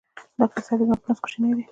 [0.39, 1.63] ډاکټر صېبې زما په نس کوچینی دی